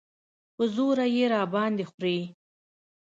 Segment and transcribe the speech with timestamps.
[0.55, 2.19] په زوره یې راباندې خورې.